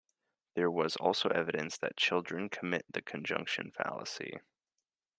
There 0.55 0.71
was 0.71 0.95
also 0.95 1.29
evidence 1.29 1.77
that 1.77 1.95
children 1.95 2.49
commit 2.49 2.87
the 2.91 3.03
conjunction 3.03 3.69
fallacy. 3.69 4.39